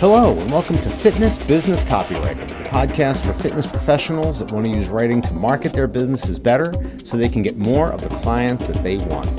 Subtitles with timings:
[0.00, 4.72] Hello, and welcome to Fitness Business Copywriting, the podcast for fitness professionals that want to
[4.72, 8.66] use writing to market their businesses better so they can get more of the clients
[8.66, 9.32] that they want.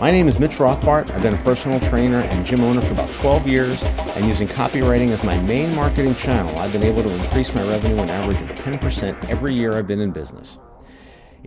[0.00, 1.12] My name is Mitch Rothbardt.
[1.12, 5.10] I've been a personal trainer and gym owner for about 12 years, and using copywriting
[5.10, 8.56] as my main marketing channel, I've been able to increase my revenue an average of
[8.56, 10.58] 10% every year I've been in business.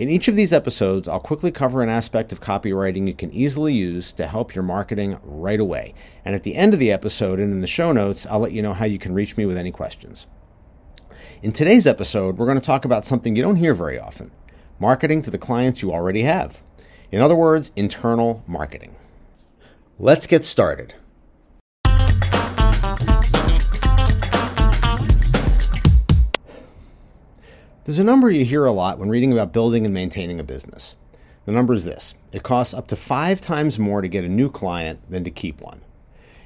[0.01, 3.75] In each of these episodes, I'll quickly cover an aspect of copywriting you can easily
[3.75, 5.93] use to help your marketing right away.
[6.25, 8.63] And at the end of the episode and in the show notes, I'll let you
[8.63, 10.25] know how you can reach me with any questions.
[11.43, 14.31] In today's episode, we're going to talk about something you don't hear very often
[14.79, 16.63] marketing to the clients you already have.
[17.11, 18.95] In other words, internal marketing.
[19.99, 20.95] Let's get started.
[27.91, 30.95] There's a number you hear a lot when reading about building and maintaining a business.
[31.45, 34.49] The number is this it costs up to five times more to get a new
[34.49, 35.81] client than to keep one.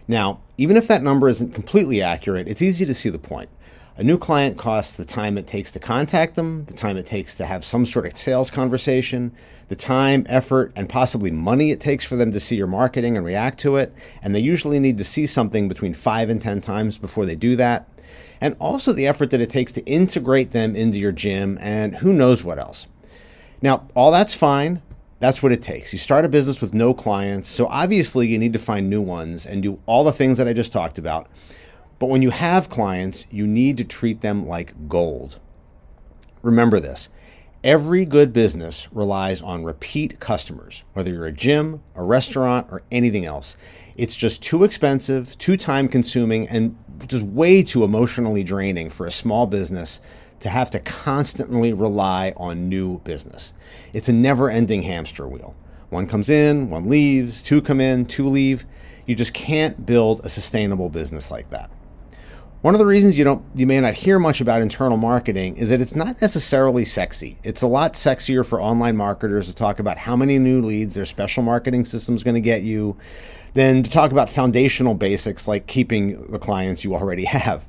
[0.08, 3.52] Now, even if that number isn't completely accurate, it's easy to see the point.
[3.95, 7.36] A new client costs the time it takes to contact them, the time it takes
[7.36, 9.31] to have some sort of sales conversation,
[9.67, 13.23] the time, effort, and possibly money it takes for them to see your marketing and
[13.23, 13.94] react to it.
[14.23, 17.56] And they usually need to see something between five and 10 times before they do
[17.58, 17.88] that
[18.42, 22.14] and also the effort that it takes to integrate them into your gym and who
[22.14, 22.88] knows what else.
[23.62, 24.81] Now, all that's fine.
[25.20, 25.94] That's what it takes.
[25.94, 29.45] You start a business with no clients, so obviously you need to find new ones
[29.45, 31.28] and do all the things that I just talked about.
[31.97, 35.40] But when you have clients, you need to treat them like gold.
[36.42, 37.09] Remember this
[37.66, 43.25] every good business relies on repeat customers, whether you're a gym, a restaurant, or anything
[43.25, 43.58] else.
[43.97, 49.11] It's just too expensive, too time consuming, and just way too emotionally draining for a
[49.11, 50.01] small business
[50.39, 53.53] to have to constantly rely on new business.
[53.93, 55.55] It's a never ending hamster wheel.
[55.89, 58.66] One comes in, one leaves, two come in, two leave.
[59.05, 61.69] You just can't build a sustainable business like that.
[62.61, 65.69] One of the reasons you don't you may not hear much about internal marketing is
[65.69, 67.38] that it's not necessarily sexy.
[67.44, 71.05] It's a lot sexier for online marketers to talk about how many new leads their
[71.05, 72.97] special marketing system is going to get you
[73.55, 77.67] than to talk about foundational basics like keeping the clients you already have.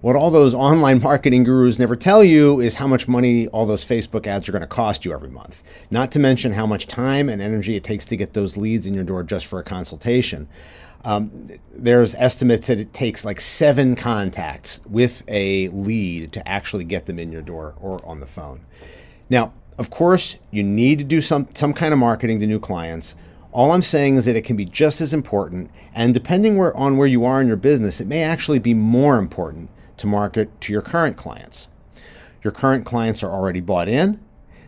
[0.00, 3.86] What all those online marketing gurus never tell you is how much money all those
[3.86, 5.62] Facebook ads are going to cost you every month.
[5.90, 8.94] Not to mention how much time and energy it takes to get those leads in
[8.94, 10.48] your door just for a consultation.
[11.04, 17.06] Um, there's estimates that it takes like seven contacts with a lead to actually get
[17.06, 18.64] them in your door or on the phone.
[19.28, 23.14] Now, of course, you need to do some some kind of marketing to new clients
[23.52, 26.96] all I'm saying is that it can be just as important, and depending where, on
[26.96, 30.72] where you are in your business, it may actually be more important to market to
[30.72, 31.68] your current clients.
[32.42, 34.20] Your current clients are already bought in.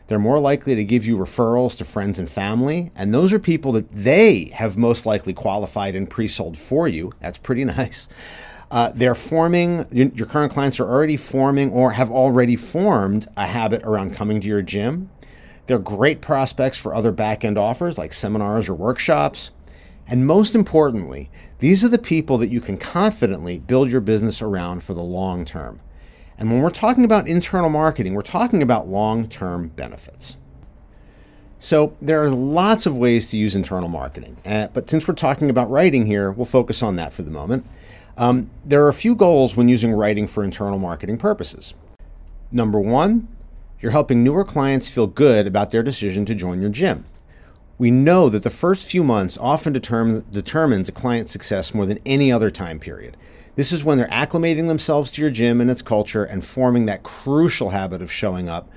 [0.08, 3.72] They're more likely to give you referrals to friends and family, and those are people
[3.72, 7.12] that they have most likely qualified and pre sold for you.
[7.20, 8.08] That's pretty nice.
[8.70, 13.82] Uh, they're forming, your current clients are already forming or have already formed a habit
[13.84, 15.10] around coming to your gym
[15.66, 19.50] they're great prospects for other back end offers like seminars or workshops.
[20.06, 21.30] And most importantly,
[21.60, 25.44] these are the people that you can confidently build your business around for the long
[25.44, 25.80] term.
[26.36, 30.36] And when we're talking about internal marketing, we're talking about long term benefits.
[31.60, 35.48] So, there are lots of ways to use internal marketing, uh, but since we're talking
[35.48, 37.64] about writing here, we'll focus on that for the moment.
[38.16, 41.74] Um, there are a few goals when using writing for internal marketing purposes.
[42.50, 43.28] Number one,
[43.82, 47.04] you're helping newer clients feel good about their decision to join your gym.
[47.78, 51.98] We know that the first few months often determine, determines a client's success more than
[52.06, 53.16] any other time period.
[53.56, 57.02] This is when they're acclimating themselves to your gym and its culture and forming that
[57.02, 58.70] crucial habit of showing up,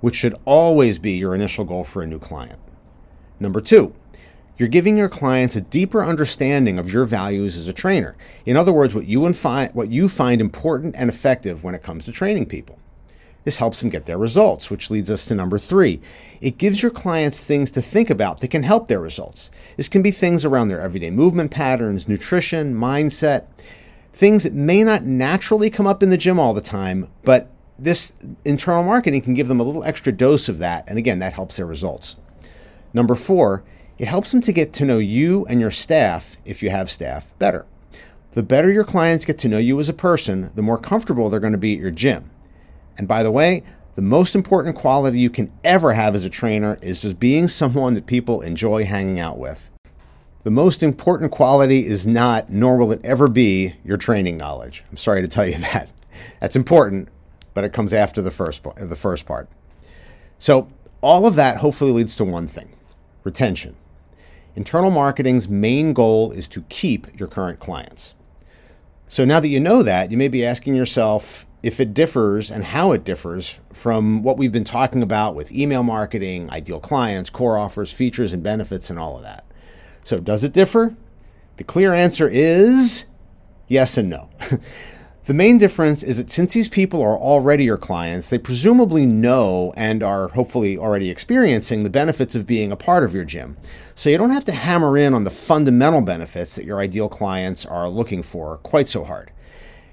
[0.00, 2.58] which should always be your initial goal for a new client.
[3.40, 3.94] Number two,
[4.58, 8.14] you're giving your clients a deeper understanding of your values as a trainer.
[8.44, 12.04] In other words, what you, fi- what you find important and effective when it comes
[12.04, 12.78] to training people.
[13.44, 16.00] This helps them get their results, which leads us to number three.
[16.40, 19.50] It gives your clients things to think about that can help their results.
[19.76, 23.46] This can be things around their everyday movement patterns, nutrition, mindset,
[24.12, 28.12] things that may not naturally come up in the gym all the time, but this
[28.44, 30.84] internal marketing can give them a little extra dose of that.
[30.86, 32.16] And again, that helps their results.
[32.92, 33.64] Number four,
[33.98, 37.30] it helps them to get to know you and your staff, if you have staff,
[37.38, 37.64] better.
[38.32, 41.40] The better your clients get to know you as a person, the more comfortable they're
[41.40, 42.30] going to be at your gym.
[42.98, 43.62] And by the way,
[43.94, 47.94] the most important quality you can ever have as a trainer is just being someone
[47.94, 49.68] that people enjoy hanging out with.
[50.42, 54.84] The most important quality is not, nor will it ever be, your training knowledge.
[54.90, 55.90] I'm sorry to tell you that.
[56.40, 57.08] That's important,
[57.52, 59.48] but it comes after the first, the first part.
[60.38, 60.68] So,
[61.02, 62.70] all of that hopefully leads to one thing
[63.24, 63.76] retention.
[64.56, 68.14] Internal marketing's main goal is to keep your current clients.
[69.08, 72.64] So now that you know that, you may be asking yourself if it differs and
[72.64, 77.58] how it differs from what we've been talking about with email marketing, ideal clients, core
[77.58, 79.44] offers, features, and benefits, and all of that.
[80.04, 80.96] So, does it differ?
[81.56, 83.06] The clear answer is
[83.68, 84.30] yes and no.
[85.30, 89.72] The main difference is that since these people are already your clients, they presumably know
[89.76, 93.56] and are hopefully already experiencing the benefits of being a part of your gym.
[93.94, 97.64] So you don't have to hammer in on the fundamental benefits that your ideal clients
[97.64, 99.30] are looking for quite so hard.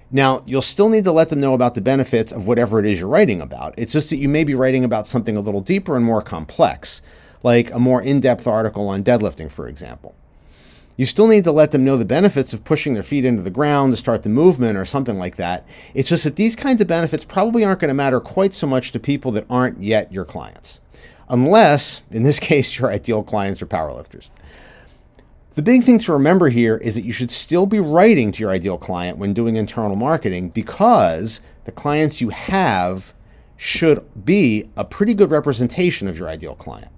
[0.10, 3.00] Now, you'll still need to let them know about the benefits of whatever it is
[3.00, 3.74] you're writing about.
[3.78, 7.02] It's just that you may be writing about something a little deeper and more complex,
[7.44, 10.16] like a more in depth article on deadlifting, for example.
[10.96, 13.52] You still need to let them know the benefits of pushing their feet into the
[13.52, 15.68] ground to start the movement or something like that.
[15.94, 18.92] It's just that these kinds of benefits probably aren't going to matter quite so much
[18.94, 20.80] to people that aren't yet your clients.
[21.30, 24.30] Unless, in this case, your ideal clients are powerlifters.
[25.58, 28.52] The big thing to remember here is that you should still be writing to your
[28.52, 33.12] ideal client when doing internal marketing because the clients you have
[33.56, 36.92] should be a pretty good representation of your ideal client.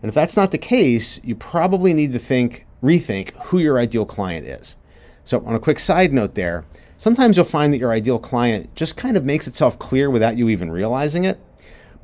[0.00, 4.06] And if that's not the case, you probably need to think rethink who your ideal
[4.06, 4.76] client is.
[5.22, 6.64] So, on a quick side note there,
[6.96, 10.48] sometimes you'll find that your ideal client just kind of makes itself clear without you
[10.48, 11.38] even realizing it.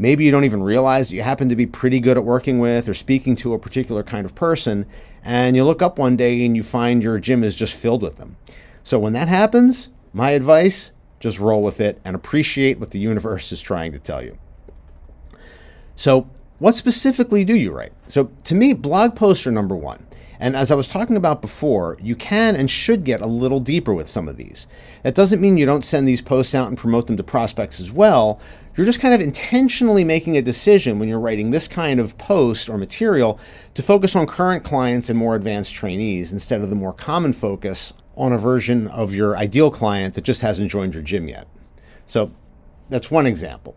[0.01, 2.95] Maybe you don't even realize you happen to be pretty good at working with or
[2.95, 4.87] speaking to a particular kind of person,
[5.25, 8.17] and you look up one day and you find your gym is just filled with
[8.17, 8.37] them.
[8.85, 13.51] So, when that happens, my advice just roll with it and appreciate what the universe
[13.51, 14.39] is trying to tell you.
[15.97, 16.31] So,
[16.61, 17.93] what specifically do you write?
[18.07, 20.07] So, to me, blog posts are number one.
[20.41, 23.93] And as I was talking about before, you can and should get a little deeper
[23.93, 24.69] with some of these.
[25.03, 27.91] That doesn't mean you don't send these posts out and promote them to prospects as
[27.91, 28.41] well.
[28.77, 32.69] You're just kind of intentionally making a decision when you're writing this kind of post
[32.69, 33.41] or material
[33.75, 37.93] to focus on current clients and more advanced trainees instead of the more common focus
[38.17, 41.49] on a version of your ideal client that just hasn't joined your gym yet.
[42.07, 42.31] So
[42.89, 43.77] that's one example.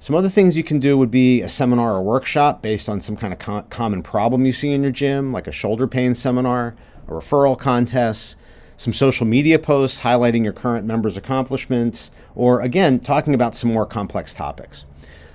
[0.00, 3.16] Some other things you can do would be a seminar or workshop based on some
[3.16, 6.76] kind of co- common problem you see in your gym, like a shoulder pain seminar,
[7.08, 8.36] a referral contest,
[8.76, 13.84] some social media posts highlighting your current members' accomplishments, or again, talking about some more
[13.84, 14.84] complex topics.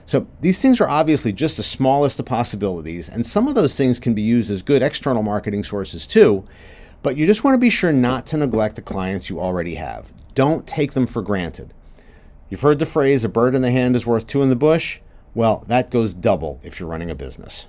[0.06, 4.00] So these things are obviously just the smallest of possibilities, and some of those things
[4.00, 6.48] can be used as good external marketing sources too,
[7.02, 10.14] but you just want to be sure not to neglect the clients you already have.
[10.36, 11.74] Don't take them for granted.
[12.54, 15.00] You've heard the phrase, a bird in the hand is worth two in the bush?
[15.34, 17.66] Well, that goes double if you're running a business.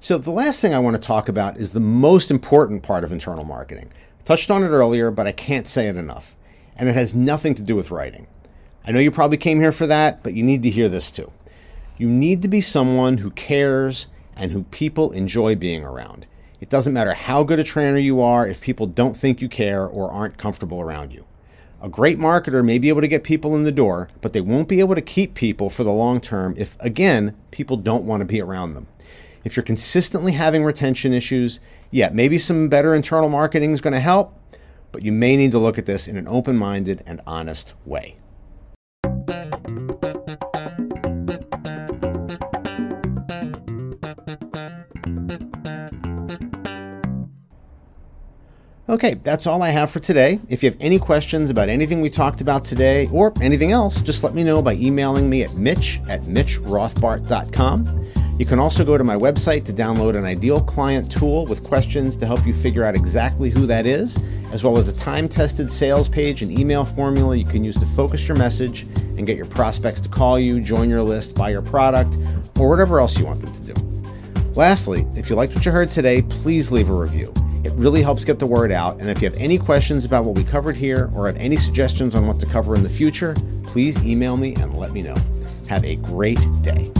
[0.00, 3.12] So, the last thing I want to talk about is the most important part of
[3.12, 3.92] internal marketing.
[4.20, 6.34] I touched on it earlier, but I can't say it enough.
[6.76, 8.26] And it has nothing to do with writing.
[8.86, 11.30] I know you probably came here for that, but you need to hear this too.
[11.98, 16.26] You need to be someone who cares and who people enjoy being around.
[16.60, 19.86] It doesn't matter how good a trainer you are if people don't think you care
[19.86, 21.26] or aren't comfortable around you.
[21.82, 24.68] A great marketer may be able to get people in the door, but they won't
[24.68, 28.24] be able to keep people for the long term if, again, people don't want to
[28.24, 28.86] be around them.
[29.44, 31.60] If you're consistently having retention issues,
[31.90, 34.34] yeah, maybe some better internal marketing is going to help,
[34.90, 38.16] but you may need to look at this in an open minded and honest way.
[48.88, 50.38] Okay, that's all I have for today.
[50.48, 54.22] If you have any questions about anything we talked about today or anything else, just
[54.22, 58.06] let me know by emailing me at mitch at mitchrothbardt.com.
[58.38, 62.14] You can also go to my website to download an ideal client tool with questions
[62.18, 65.72] to help you figure out exactly who that is, as well as a time tested
[65.72, 68.82] sales page and email formula you can use to focus your message
[69.18, 72.16] and get your prospects to call you, join your list, buy your product,
[72.56, 73.74] or whatever else you want them to do.
[74.54, 77.34] Lastly, if you liked what you heard today, please leave a review.
[77.76, 79.00] Really helps get the word out.
[79.00, 82.14] And if you have any questions about what we covered here or have any suggestions
[82.14, 85.16] on what to cover in the future, please email me and let me know.
[85.68, 86.90] Have a great day.